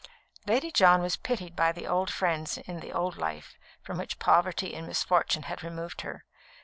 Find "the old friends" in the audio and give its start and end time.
1.71-2.57